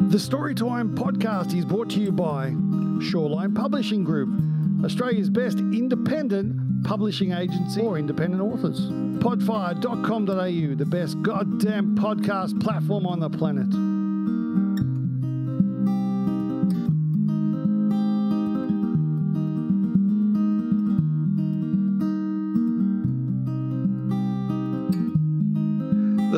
[0.00, 4.28] The Storytime podcast is brought to you by Shawline Publishing Group,
[4.84, 8.80] Australia's best independent publishing agency for independent authors.
[9.20, 13.93] Podfire.com.au, the best goddamn podcast platform on the planet.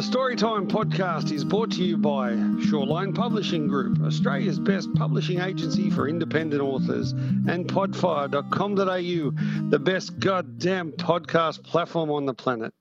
[0.07, 6.07] Storytime podcast is brought to you by Shawline Publishing Group, Australia's best publishing agency for
[6.07, 12.72] independent authors, and podfire.com.au, the best goddamn podcast platform on the planet.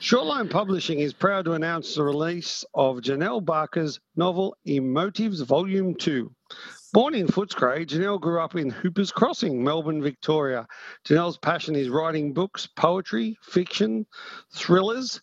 [0.00, 6.32] Shawline Publishing is proud to announce the release of Janelle Barker's novel Emotives Volume 2.
[6.94, 10.66] Born in Footscray, Janelle grew up in Hoppers Crossing, Melbourne, Victoria.
[11.04, 14.06] Janelle's passion is writing books, poetry, fiction,
[14.50, 15.20] thrillers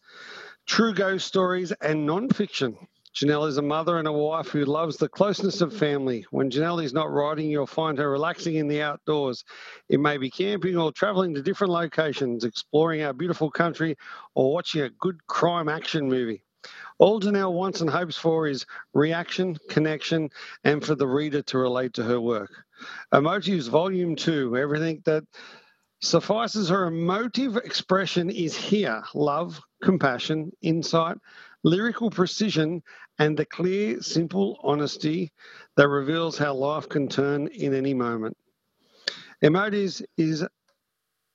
[0.65, 2.77] true ghost stories, and non-fiction.
[3.13, 6.25] Janelle is a mother and a wife who loves the closeness of family.
[6.31, 9.43] When Janelle is not writing, you'll find her relaxing in the outdoors.
[9.89, 13.97] It may be camping or traveling to different locations, exploring our beautiful country,
[14.33, 16.43] or watching a good crime action movie.
[16.99, 20.29] All Janelle wants and hopes for is reaction, connection,
[20.63, 22.63] and for the reader to relate to her work.
[23.13, 25.23] Emotives Volume 2, everything that
[26.01, 31.17] suffices her emotive expression is here love, compassion, insight,
[31.63, 32.81] lyrical precision,
[33.19, 35.31] and the clear, simple honesty
[35.77, 38.37] that reveals how life can turn in any moment.
[39.43, 40.45] Emotives is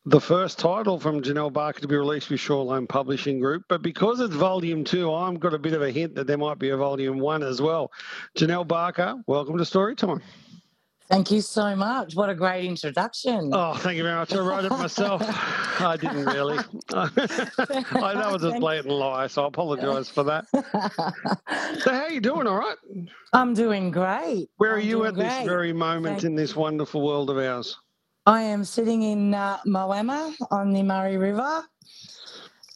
[0.05, 4.21] the first title from Janelle Barker to be released with Shawline Publishing Group, but because
[4.21, 6.77] it's volume two, I've got a bit of a hint that there might be a
[6.77, 7.91] volume one as well.
[8.39, 10.23] Janelle Barker, welcome to Storytime.
[11.09, 12.17] Thank you so much.
[12.17, 13.51] What a great introduction.
[13.53, 14.33] Oh, thank you very much.
[14.35, 15.23] I wrote it myself.
[15.81, 16.59] I didn't really.
[16.95, 20.47] I, that was a blatant lie, so I apologise for that.
[20.53, 22.49] so, how are you doing?
[22.49, 22.77] All right?
[23.33, 24.49] I'm doing great.
[24.57, 27.77] Where are I'm you at this very moment in this wonderful world of ours?
[28.27, 31.65] I am sitting in uh, Moama on the Murray River.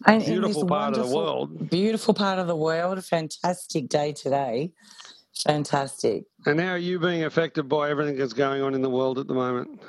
[0.07, 1.69] And Beautiful part of the world.
[1.69, 2.97] Beautiful part of the world.
[2.97, 4.73] A fantastic day today.
[5.47, 6.25] Fantastic.
[6.47, 9.27] And how are you being affected by everything that's going on in the world at
[9.27, 9.81] the moment?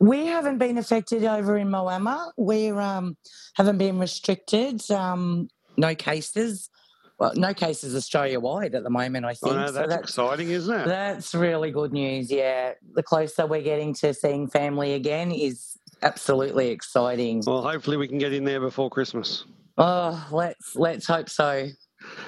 [0.00, 2.30] We haven't been affected over in Moama.
[2.36, 3.16] We um,
[3.54, 4.88] haven't been restricted.
[4.90, 6.70] Um, no cases.
[7.18, 9.56] Well, no cases Australia wide at the moment, I think.
[9.56, 10.86] know So that's exciting, isn't it?
[10.86, 12.30] That's really good news.
[12.30, 17.42] Yeah, the closer we're getting to seeing family again is absolutely exciting.
[17.44, 19.44] Well, hopefully we can get in there before Christmas.
[19.76, 21.68] Oh, let's let's hope so.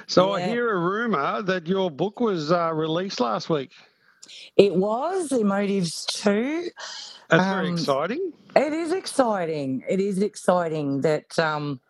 [0.08, 3.72] So I hear a rumor that your book was uh, released last week.
[4.56, 6.70] It was Emotives two.
[7.30, 8.32] That's very Um, exciting.
[8.56, 9.84] It is exciting.
[9.88, 11.80] It is exciting that um,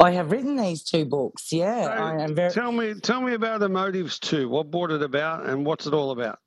[0.00, 1.52] I have written these two books.
[1.52, 2.54] Yeah, So, I am very.
[2.54, 4.48] Tell me, tell me about the motives too.
[4.48, 6.40] What brought it about, and what's it all about?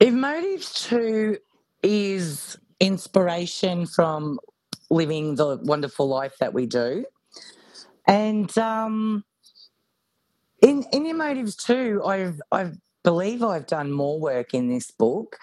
[0.00, 1.38] Emotives two
[1.82, 4.40] is inspiration from
[4.90, 7.04] living the wonderful life that we do.
[8.08, 9.24] And um,
[10.62, 15.36] in in Emotives too, I've I've believe I've done more work in this book.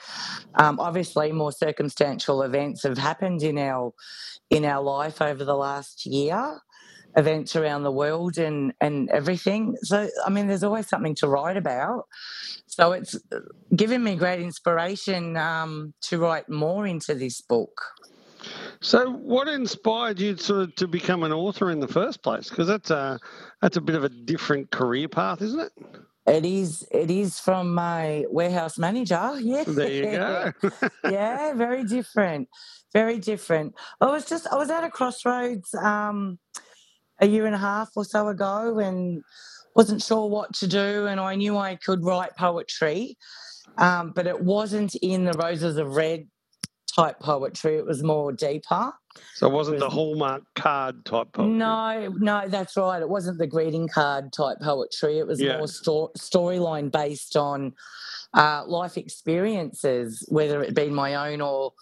[0.55, 3.93] Um, obviously, more circumstantial events have happened in our
[4.49, 6.61] in our life over the last year,
[7.17, 9.75] events around the world and and everything.
[9.83, 12.05] So, I mean, there's always something to write about.
[12.67, 13.17] So it's
[13.75, 17.81] given me great inspiration um, to write more into this book.
[18.81, 22.49] So, what inspired you sort of to become an author in the first place?
[22.49, 23.19] Because that's a
[23.61, 25.71] that's a bit of a different career path, isn't it?
[26.25, 26.87] It is.
[26.91, 29.33] It is from my warehouse manager.
[29.39, 29.63] Yeah.
[29.67, 30.51] There you go.
[31.09, 32.49] yeah, very different.
[32.91, 33.75] Very different.
[34.01, 34.47] I was just.
[34.51, 36.39] I was at a crossroads um,
[37.19, 39.21] a year and a half or so ago, and
[39.75, 41.05] wasn't sure what to do.
[41.05, 43.15] And I knew I could write poetry,
[43.77, 46.27] um, but it wasn't in the roses of red
[46.91, 47.75] type poetry.
[47.77, 48.93] It was more deeper.
[49.35, 51.53] so, it wasn't the Hallmark card type poetry.
[51.53, 53.01] No, no, that's right.
[53.01, 55.19] It wasn't the greeting card type poetry.
[55.19, 55.57] It was Yeah.
[55.57, 57.73] more sto- storyline based on
[58.33, 61.73] uh, life experiences, whether it be my own or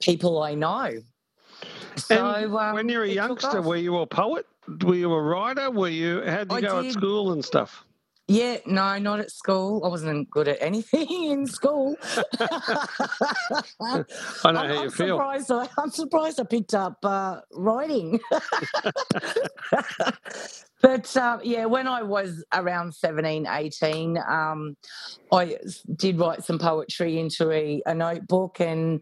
[0.00, 0.98] people I know.
[1.96, 4.46] So um, when you're a youngster, were you a poet?
[4.84, 5.70] Were you a writer?
[5.70, 6.22] Were you?
[6.26, 7.85] How'd you I go at school and stuff?
[8.28, 9.84] Yeah, no, not at school.
[9.84, 11.96] I wasn't good at anything in school.
[12.40, 12.42] I
[13.92, 14.04] know
[14.44, 15.16] I'm, how you I'm feel.
[15.16, 15.52] surprised.
[15.52, 18.18] I, I'm surprised I picked up uh, writing.
[20.82, 24.76] but uh, yeah, when I was around 17, 18, um,
[25.32, 25.58] I
[25.94, 29.00] did write some poetry into a, a notebook and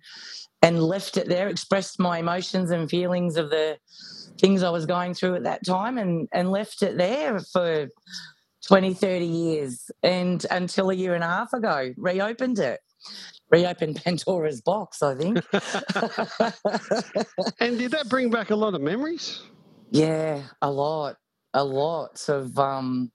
[0.61, 1.49] and left it there.
[1.49, 3.79] Expressed my emotions and feelings of the
[4.39, 7.89] things I was going through at that time, and and left it there for
[8.67, 9.91] 20, 30 years.
[10.03, 12.81] And until a year and a half ago, reopened it.
[13.51, 15.37] Reopened Pandora's box, I think.
[17.61, 19.43] and did that bring back a lot of memories?
[19.91, 21.17] Yeah, a lot.
[21.53, 23.13] A lot of um,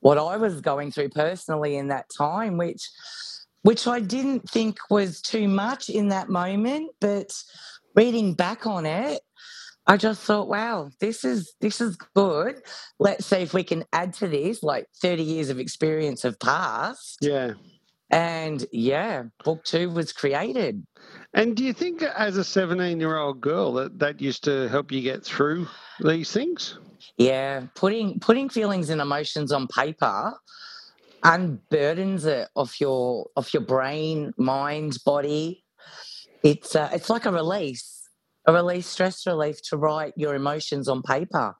[0.00, 2.88] what I was going through personally in that time, which
[3.62, 7.30] which I didn't think was too much in that moment, but
[7.94, 9.20] reading back on it,
[9.88, 12.60] I just thought, wow, this is this is good.
[12.98, 14.62] Let's see if we can add to this.
[14.62, 17.18] Like thirty years of experience have passed.
[17.22, 17.54] Yeah.
[18.10, 20.86] And yeah, book two was created.
[21.34, 25.24] And do you think, as a seventeen-year-old girl, that that used to help you get
[25.24, 25.66] through
[26.00, 26.78] these things?
[27.16, 30.34] Yeah, putting putting feelings and emotions on paper
[31.24, 35.64] unburdens it off your off your brain, mind, body.
[36.42, 37.97] It's uh, it's like a release,
[38.48, 41.54] a release, stress relief to write your emotions on paper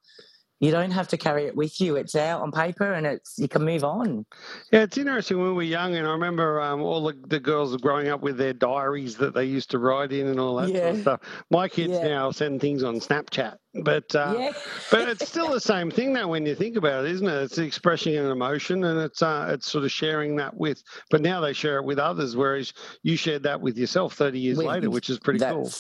[0.61, 1.97] you don't have to carry it with you.
[1.97, 4.27] It's out on paper and it's you can move on.
[4.73, 7.77] Yeah, it's interesting when we were young, and I remember um, all the, the girls
[7.77, 10.81] growing up with their diaries that they used to write in and all that yeah.
[10.81, 11.21] sort of stuff.
[11.51, 12.09] My kids yeah.
[12.09, 14.53] now send things on Snapchat, but uh, yeah.
[14.91, 17.43] but it's still the same thing now when you think about it, isn't it?
[17.43, 20.83] It's expressing an emotion and it's uh, it's sort of sharing that with.
[21.11, 22.73] But now they share it with others, whereas
[23.05, 25.71] you shared that with yourself thirty years with, later, which is pretty cool.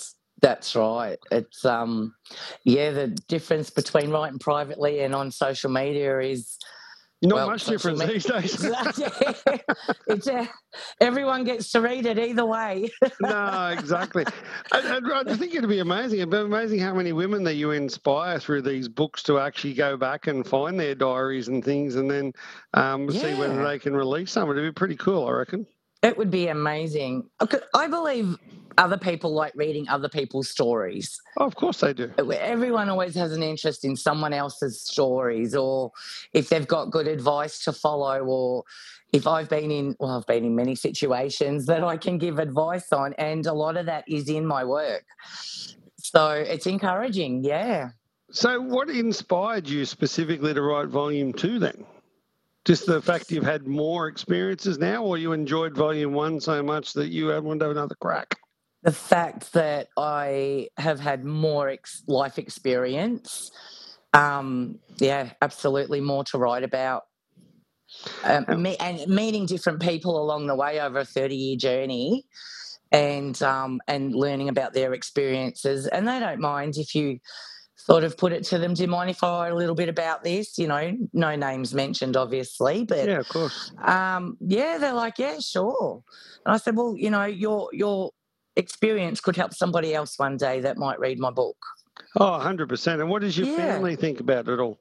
[0.40, 1.18] That's right.
[1.30, 2.14] It's um,
[2.64, 2.90] yeah.
[2.92, 6.58] The difference between writing privately and on social media is
[7.22, 8.14] not well, much difference media.
[8.14, 8.64] these days.
[10.06, 10.46] it's uh,
[11.00, 12.88] everyone gets to read it either way.
[13.20, 14.24] no, exactly.
[14.70, 16.20] I, I, I, think it'd be amazing.
[16.20, 19.96] It'd be amazing how many women that you inspire through these books to actually go
[19.96, 22.32] back and find their diaries and things, and then
[22.74, 23.20] um, yeah.
[23.20, 24.48] see whether they can release some.
[24.50, 25.66] It'd be pretty cool, I reckon.
[26.02, 27.28] It would be amazing.
[27.74, 28.36] I believe
[28.78, 31.20] other people like reading other people's stories.
[31.36, 32.10] Oh, of course they do.
[32.18, 35.92] Everyone always has an interest in someone else's stories, or
[36.32, 38.64] if they've got good advice to follow, or
[39.12, 42.92] if I've been in, well, I've been in many situations that I can give advice
[42.92, 45.04] on, and a lot of that is in my work.
[45.96, 47.90] So it's encouraging, yeah.
[48.30, 51.84] So, what inspired you specifically to write volume two then?
[52.64, 56.92] Just the fact you've had more experiences now, or you enjoyed volume one so much
[56.92, 58.36] that you wanted to have another crack?
[58.88, 63.50] The fact that I have had more ex- life experience.
[64.14, 67.02] Um, yeah, absolutely more to write about.
[68.24, 72.24] Um, me- and meeting different people along the way over a 30 year journey
[72.90, 75.86] and um, and learning about their experiences.
[75.86, 77.18] And they don't mind if you
[77.76, 79.90] sort of put it to them, do you mind if I write a little bit
[79.90, 80.58] about this?
[80.58, 83.72] You know, no names mentioned, obviously, but yeah, of course.
[83.84, 86.02] Um, yeah, they're like, yeah, sure.
[86.46, 88.10] And I said, well, you know, you're you're
[88.58, 91.56] experience could help somebody else one day that might read my book.
[92.20, 93.00] Oh, 100%.
[93.00, 93.56] And what does your yeah.
[93.56, 94.78] family think about it all?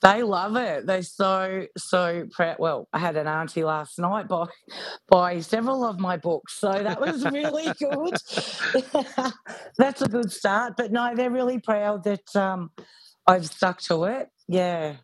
[0.00, 0.86] They love it.
[0.86, 2.56] They're so so proud.
[2.60, 4.46] Well, I had an auntie last night buy
[5.08, 8.14] buy several of my books, so that was really good.
[9.78, 10.74] That's a good start.
[10.76, 12.70] But no, they're really proud that um,
[13.28, 14.30] I've stuck to it.
[14.50, 14.94] Yeah,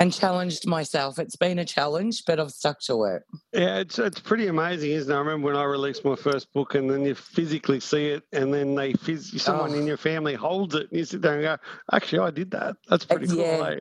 [0.00, 1.20] and challenged myself.
[1.20, 3.22] It's been a challenge, but I've stuck to it.
[3.52, 5.14] Yeah, it's it's pretty amazing, isn't it?
[5.14, 8.52] I remember when I released my first book, and then you physically see it, and
[8.52, 9.74] then they phys- someone oh.
[9.74, 11.56] in your family holds it, and you sit there and go,
[11.92, 12.76] "Actually, I did that.
[12.88, 13.70] That's pretty cool." Yeah.
[13.70, 13.78] Eh?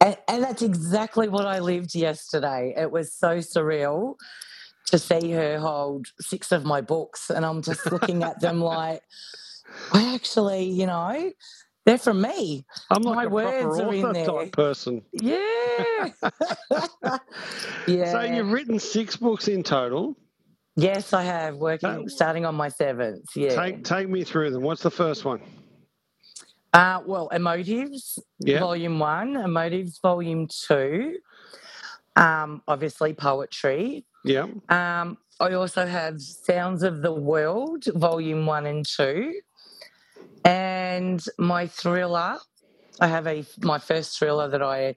[0.00, 2.74] And, and that's exactly what I lived yesterday.
[2.76, 4.14] It was so surreal
[4.86, 9.02] to see her hold six of my books, and I'm just looking at them like,
[9.92, 11.32] I actually, you know,
[11.84, 12.64] they're from me.
[12.90, 14.26] I'm like My a words are in there.
[14.26, 15.02] type person.
[15.12, 15.38] Yeah.
[17.86, 18.12] yeah.
[18.12, 20.16] So you've written six books in total.
[20.76, 21.56] Yes, I have.
[21.56, 23.26] Working, starting on my seventh.
[23.36, 23.54] Yeah.
[23.54, 24.62] Take take me through them.
[24.62, 25.40] What's the first one?
[26.72, 28.58] Uh, well, Emotives, yeah.
[28.58, 31.18] Volume One, Emotives, Volume Two.
[32.16, 34.04] Um, obviously, poetry.
[34.24, 34.46] Yeah.
[34.68, 39.34] Um, I also have Sounds of the World, Volume One and Two.
[40.44, 42.38] And my thriller,
[43.00, 44.96] I have a my first thriller that I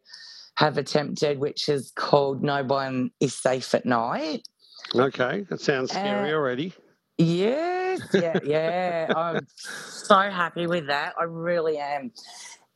[0.56, 4.48] have attempted, which is called No One Is Safe at Night.
[4.96, 6.74] Okay, that sounds scary uh, already.
[7.18, 9.10] Yes, yeah, yeah.
[9.16, 11.13] I'm so happy with that.
[11.20, 12.12] I really am.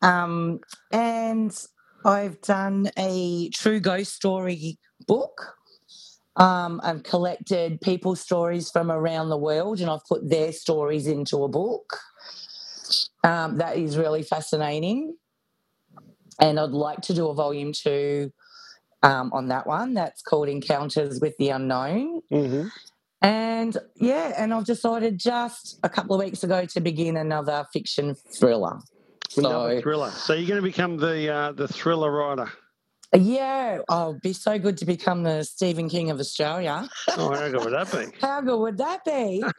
[0.01, 0.62] Um,
[0.92, 1.56] and
[2.06, 5.56] I've done a true ghost story book.
[6.38, 11.44] Um, I've collected people's stories from around the world and I've put their stories into
[11.44, 11.98] a book.
[13.24, 15.15] Um, that is really fascinating.
[16.39, 18.31] And I'd like to do a volume two
[19.03, 19.93] um, on that one.
[19.93, 22.21] That's called Encounters with the Unknown.
[22.31, 22.67] Mm-hmm.
[23.21, 28.15] And yeah, and I've decided just a couple of weeks ago to begin another fiction
[28.15, 28.79] thriller.
[29.38, 30.12] Another so, thriller.
[30.12, 32.51] So you're going to become the uh, the thriller writer.
[33.13, 36.88] Yeah, oh, it'd be so good to become the Stephen King of Australia.
[37.18, 38.18] Oh, how good would that be?
[38.22, 39.44] How good would that be?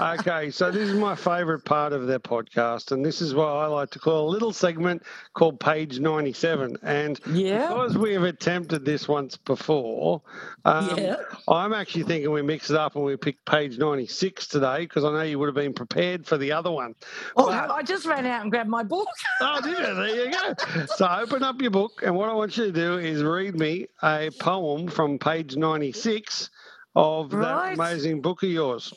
[0.00, 3.66] Okay, so this is my favourite part of their podcast, and this is what I
[3.66, 5.02] like to call a little segment
[5.34, 6.76] called Page 97.
[6.82, 7.68] And yeah.
[7.68, 10.20] because we have attempted this once before,
[10.64, 11.16] um, Yeah.
[11.48, 15.12] I'm actually thinking we mix it up and we pick page 96 today because I
[15.12, 16.94] know you would have been prepared for the other one.
[17.36, 19.08] Oh, But- I just ran out and grabbed my book.
[19.40, 19.94] Oh, did you?
[19.94, 20.86] There you go.
[20.96, 23.86] So open up your book, and what I want you to do is read me
[24.02, 26.50] a poem from page 96
[26.96, 27.76] of Right.
[27.76, 28.92] that amazing book of yours.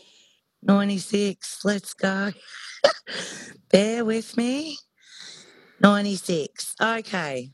[0.63, 2.31] 96, let's go.
[3.71, 4.77] Bear with me.
[5.79, 6.75] 96.
[6.81, 7.51] Okay.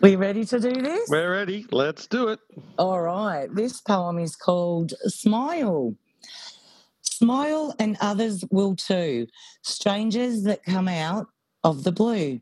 [0.00, 1.08] We ready to do this?
[1.10, 1.66] We're ready.
[1.70, 2.40] Let's do it.
[2.78, 3.54] All right.
[3.54, 5.94] This poem is called Smile.
[7.02, 9.26] Smile and others will too.
[9.62, 11.28] Strangers that come out
[11.64, 12.40] of the blue.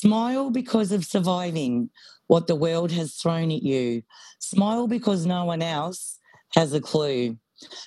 [0.00, 1.90] Smile because of surviving
[2.28, 4.02] what the world has thrown at you.
[4.40, 6.18] Smile because no one else
[6.54, 7.38] has a clue.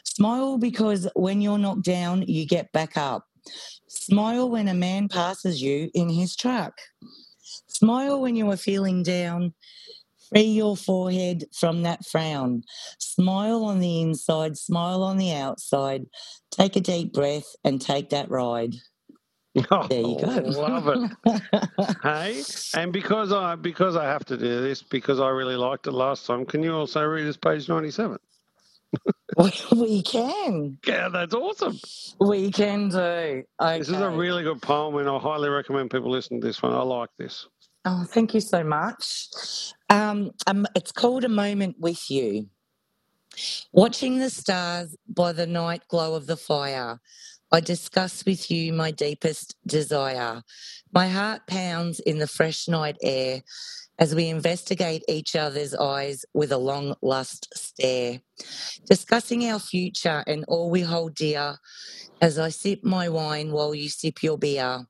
[0.05, 3.27] Smile because when you're knocked down, you get back up.
[3.87, 6.73] Smile when a man passes you in his truck.
[7.67, 9.53] Smile when you are feeling down.
[10.29, 12.63] Free your forehead from that frown.
[12.99, 16.05] Smile on the inside, smile on the outside.
[16.51, 18.75] Take a deep breath and take that ride.
[19.71, 20.27] Oh, There you go.
[20.45, 21.01] Love it.
[22.03, 25.91] Hey, and because I because I have to do this because I really liked it
[25.93, 26.45] last time.
[26.45, 28.17] Can you also read us page 97?
[29.73, 30.79] we can.
[30.87, 31.79] Yeah, that's awesome.
[32.19, 32.97] We can do.
[32.99, 33.45] Okay.
[33.79, 36.73] This is a really good poem, and I highly recommend people listen to this one.
[36.73, 37.47] I like this.
[37.85, 39.29] Oh, thank you so much.
[39.89, 42.47] Um, um, it's called A Moment with You.
[43.73, 46.99] Watching the stars by the night glow of the fire,
[47.51, 50.43] I discuss with you my deepest desire.
[50.93, 53.41] My heart pounds in the fresh night air
[53.99, 58.21] as we investigate each other's eyes with a long lust stare.
[58.89, 61.57] Discussing our future and all we hold dear
[62.21, 64.85] as I sip my wine while you sip your beer.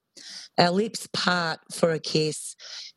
[0.57, 2.55] Our lips part for a kiss,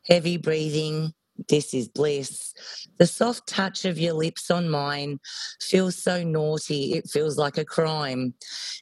[0.09, 1.14] heavy breathing.
[1.48, 2.54] This is bliss.
[2.98, 5.18] The soft touch of your lips on mine
[5.60, 8.34] feels so naughty, it feels like a crime.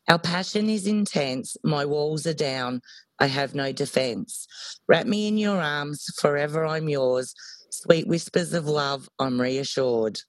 [0.09, 2.83] Our passion is intense, my walls are down,
[3.19, 4.47] I have no defense.
[4.87, 7.35] Wrap me in your arms, forever I'm yours.
[7.71, 10.21] Sweet whispers of love, I'm reassured.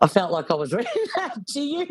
[0.00, 1.86] I felt like I was reading that to you.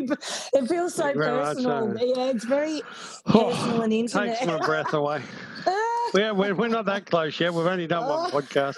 [0.54, 1.96] It feels so Very personal.
[1.98, 2.04] so.
[2.04, 2.82] Yeah, it's very
[3.26, 4.36] personal and intimate.
[4.38, 5.22] Takes my breath away.
[5.66, 5.80] Ah.
[6.14, 7.52] We're, we're, we're not that close yet.
[7.52, 8.40] We've only done one Oh.
[8.40, 8.76] podcast.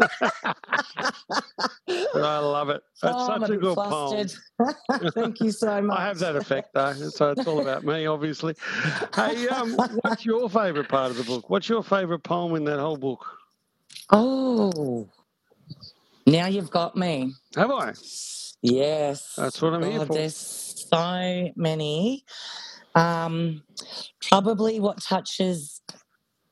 [2.14, 2.82] I love it.
[3.02, 4.30] That's Oh, such a good poem.
[5.14, 5.98] Thank you so much.
[5.98, 8.54] I have that effect though, so it's all about me, obviously.
[9.14, 11.50] Hey, um, what's your favourite part of the book?
[11.50, 13.24] What's your favourite poem in that whole book?
[14.10, 15.08] Oh,
[16.26, 17.34] now you've got me.
[17.56, 17.94] Have I?
[18.62, 19.36] Yes.
[19.36, 20.24] That's what I'm here for.
[20.24, 22.24] There's so many.
[22.94, 23.62] Um,
[24.22, 25.82] probably what touches.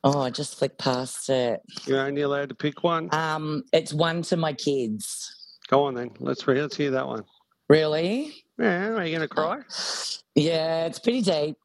[0.05, 1.61] Oh, I just flicked past it.
[1.87, 3.09] You're only allowed to pick one.
[3.15, 5.59] Um, it's one to my kids.
[5.69, 6.11] Go on then.
[6.19, 6.61] Let's read.
[6.61, 7.25] Let's hear that one.
[7.69, 8.35] Really?
[8.59, 9.61] Yeah, are you going to cry?
[10.35, 11.57] Yeah, it's pretty deep.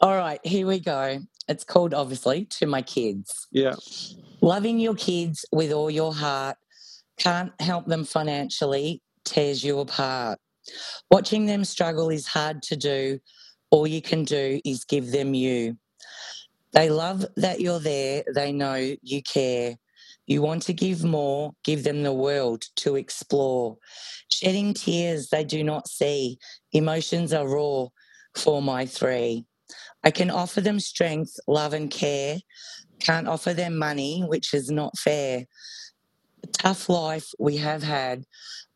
[0.00, 1.20] All right, here we go.
[1.46, 3.46] It's called obviously to my kids.
[3.52, 3.74] Yeah.
[4.40, 6.56] Loving your kids with all your heart
[7.18, 10.38] can't help them financially, tears you apart.
[11.10, 13.20] Watching them struggle is hard to do.
[13.70, 15.76] All you can do is give them you.
[16.74, 19.76] They love that you're there, they know you care.
[20.26, 23.78] You want to give more, give them the world to explore.
[24.30, 26.38] Shedding tears they do not see,
[26.72, 27.88] emotions are raw
[28.36, 29.46] for my three.
[30.04, 32.38] I can offer them strength, love, and care
[33.00, 35.46] can't offer them money, which is not fair.
[36.42, 38.24] The tough life we have had,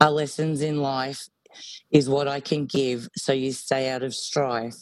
[0.01, 1.29] our lessons in life
[1.91, 4.77] is what I can give so you stay out of strife.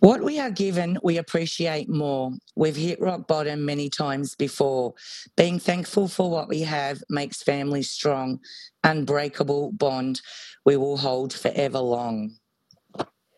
[0.00, 2.32] What we are given, we appreciate more.
[2.56, 4.94] We've hit rock bottom many times before.
[5.36, 8.40] Being thankful for what we have makes families strong.
[8.84, 10.22] Unbreakable bond
[10.64, 12.36] we will hold forever long.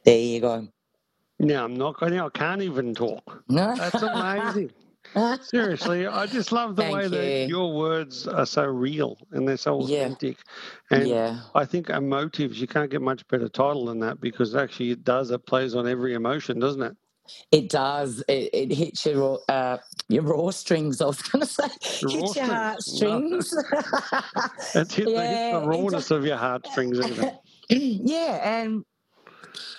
[0.04, 0.68] There you go.
[1.38, 2.18] Now I'm not going.
[2.20, 3.44] I can't even talk.
[3.48, 3.76] No.
[3.76, 4.72] That's amazing.
[5.40, 9.56] Seriously, I just love the Thank way that your words are so real and they're
[9.56, 10.06] so Yeah.
[10.06, 10.38] authentic.
[10.90, 11.40] And yeah.
[11.54, 15.30] I think emotives, you can't get much better title than that because actually it does,
[15.30, 16.96] it plays on every emotion, doesn't it?
[17.52, 18.22] It does.
[18.28, 19.16] It, it hits your
[19.48, 21.00] raw- uh, your raw strings.
[21.00, 21.68] I was going to say
[22.02, 23.54] Your hits your raw heartstrings.
[24.74, 27.32] It's hit, Yeah, the rawness of your heartstrings even.
[27.70, 28.84] yeah, and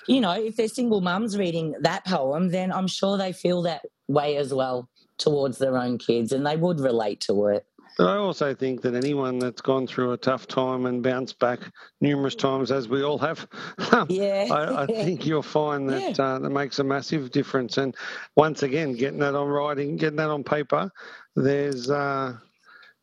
[0.07, 3.83] you know, if they're single mums reading that poem, then I'm sure they feel that
[4.07, 4.89] way as well
[5.21, 7.65] towards their own kids and they would relate to it.
[7.97, 11.59] But I also think that anyone that's gone through a tough time and bounced back
[11.99, 13.45] numerous times, as we all have,
[13.91, 14.47] um, Yeah.
[14.49, 17.77] I, I think you'll find that uh, that makes a massive difference.
[17.77, 17.95] And
[18.35, 20.91] once again, getting that on writing, getting that on paper,
[21.35, 21.89] there's.
[21.89, 22.37] Uh,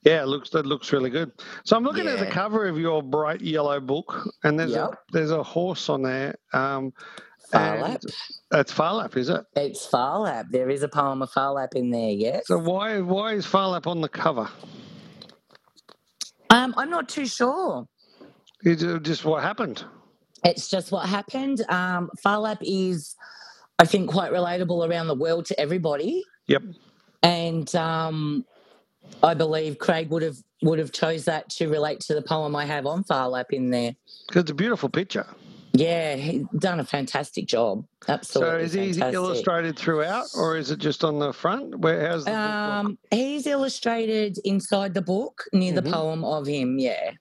[0.04, 1.32] yeah, it looks that looks really good.
[1.64, 5.32] So I'm looking at the cover of your bright yellow book, and there's a there's
[5.32, 6.36] a horse on there.
[6.52, 6.92] Um,
[7.50, 8.02] Phar Lap.
[8.50, 9.44] That's Phar Lap, is it?
[9.56, 10.46] It's Phar Lap.
[10.50, 12.46] There is a poem of Phar Lap in there, yes.
[12.46, 14.48] So why why is Phar Lap on the cover?
[16.50, 17.86] Um, I'm not too sure.
[18.64, 19.84] Is it just what happened?
[20.44, 21.62] It's just what happened.
[21.68, 23.16] Um, Phar Lap is,
[23.78, 26.22] I think, quite relatable around the world to everybody.
[26.46, 26.62] Yep.
[27.22, 28.44] And um,
[29.22, 32.64] I believe Craig would have would have chose that to relate to the poem I
[32.64, 33.94] have on Phar Lap in there.
[34.26, 35.26] Because it's a beautiful picture.
[35.78, 37.84] Yeah, he's done a fantastic job.
[38.08, 38.50] Absolutely.
[38.58, 39.14] so is he fantastic.
[39.14, 41.78] illustrated throughout, or is it just on the front?
[41.78, 42.38] Where how's the book?
[42.38, 45.84] Um, he's illustrated inside the book near Mhm.
[45.84, 46.78] the poem of him.
[46.80, 47.12] Yeah,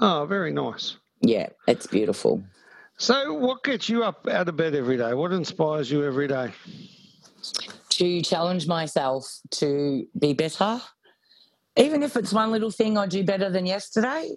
[0.00, 0.96] Oh, very nice.
[1.20, 2.42] yeah, it's beautiful.
[2.96, 5.12] So, what gets you up out of bed every day?
[5.14, 6.52] What inspires you every day?
[7.90, 10.80] To challenge myself to be better,
[11.76, 14.30] even if it's one little thing I do better than yesterday,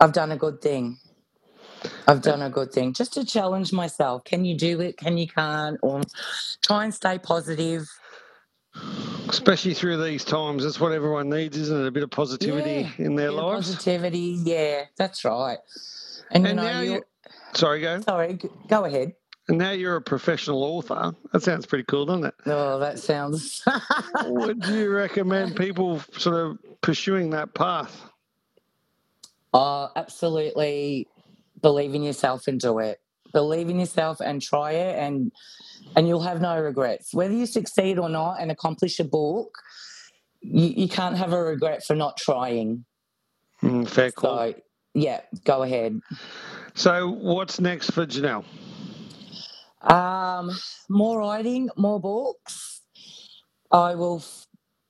[0.00, 0.98] I've done a good thing.
[2.06, 4.24] I've done a good thing just to challenge myself.
[4.24, 4.96] Can you do it?
[4.96, 5.78] Can you can't?
[5.82, 6.02] Or
[6.62, 7.88] try and stay positive.
[9.28, 11.86] Especially through these times, that's what everyone needs, isn't it?
[11.86, 13.68] A bit of positivity Yeah, in their lives.
[13.68, 15.58] Positivity, yeah, that's right.
[16.30, 17.02] And, you know, now you you-
[17.54, 18.00] Sorry, go.
[18.00, 19.14] sorry, go ahead.
[19.48, 21.12] And now you're a professional author.
[21.32, 22.34] That sounds pretty cool, doesn't it?
[22.46, 23.62] Oh, that sounds.
[24.26, 28.02] Would you recommend people sort of pursuing that path?
[29.54, 31.08] oh, absolutely.
[31.62, 33.00] Believe in yourself and do it.
[33.32, 35.32] Believe in yourself and try it, and
[35.96, 37.14] and you'll have no regrets.
[37.14, 39.58] Whether you succeed or not and accomplish a book,
[40.42, 42.84] you, you can't have a regret for not trying.
[43.62, 44.38] Mm, fair call.
[44.38, 44.54] So,
[44.94, 46.00] yeah, go ahead.
[46.74, 48.44] So, what's next for Janelle?
[49.82, 52.82] Um, more writing, more books.
[53.72, 54.46] I will f-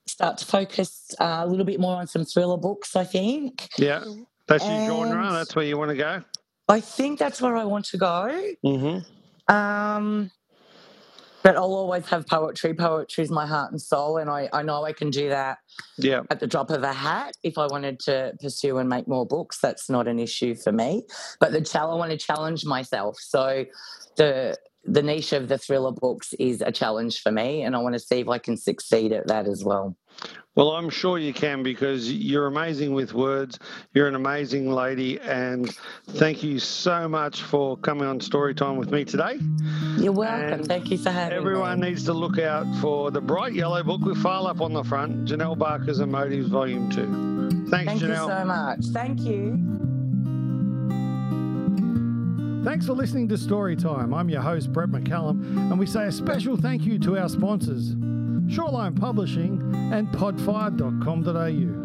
[0.06, 2.96] start to focus uh, a little bit more on some thriller books.
[2.96, 3.68] I think.
[3.78, 4.04] Yeah,
[4.48, 5.32] that's your genre.
[5.32, 6.22] That's where you want to go.
[6.68, 8.54] I think that's where I want to go.
[8.64, 9.54] Mm-hmm.
[9.54, 10.30] Um,
[11.42, 12.74] but I'll always have poetry.
[12.74, 15.58] Poetry is my heart and soul, and I, I know I can do that
[15.96, 16.22] Yeah.
[16.30, 17.36] at the drop of a hat.
[17.42, 21.04] If I wanted to pursue and make more books, that's not an issue for me.
[21.40, 23.16] But the challenge, I want to challenge myself.
[23.20, 23.64] So
[24.16, 24.56] the
[24.90, 27.98] the niche of the thriller books is a challenge for me, and I want to
[28.00, 29.96] see if I can succeed at that as well.
[30.56, 33.60] Well, I'm sure you can because you're amazing with words.
[33.94, 35.72] You're an amazing lady, and
[36.08, 39.38] thank you so much for coming on Storytime with me today.
[39.98, 40.52] You're welcome.
[40.60, 41.90] And Thank you for having Everyone me.
[41.90, 45.28] needs to look out for the bright yellow book with Phar Lap on the front,
[45.28, 47.68] Janelle Barker's Emotives Volume 2.
[47.70, 48.26] Thanks, Thank you Janelle.
[48.26, 48.84] so much.
[48.86, 49.87] Thank you.
[52.68, 54.14] Thanks for listening to Storytime.
[54.14, 57.94] I'm your host, Brett McCallum, and we say a special thank you to our sponsors,
[57.94, 61.77] Shawline Publishing and Podfire.com.au.